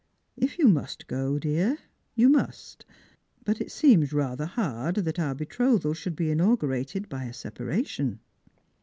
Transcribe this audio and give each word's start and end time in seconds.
If 0.35 0.57
you 0.57 0.67
must 0.67 1.05
go, 1.05 1.37
dear, 1.37 1.77
you 2.15 2.27
must. 2.27 2.85
But 3.45 3.61
it 3.61 3.69
seems 3.71 4.11
rather 4.13 4.47
hard 4.47 4.95
that 4.95 5.19
our 5.19 5.35
betrothal 5.35 5.93
should 5.93 6.15
be 6.15 6.31
inaugurated 6.31 7.07
by 7.07 7.25
a 7.25 7.33
separation." 7.33 8.19